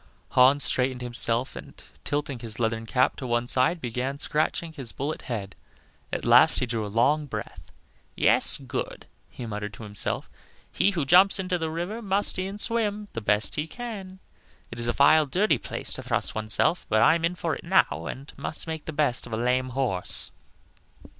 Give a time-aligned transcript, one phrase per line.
[0.29, 5.21] Hans straightened himself, and tilting his leathern cap to one side, began scratching his bullet
[5.21, 5.53] head;
[6.11, 7.71] at last he drew a long breath.
[8.15, 10.27] "Yes, good," he muttered to himself;
[10.71, 14.17] "he who jumps into the river must e'en swim the best he can.
[14.71, 17.53] It is a vile, dirty place to thrust one's self; but I am in for
[17.55, 20.31] it now, and must make the best of a lame horse."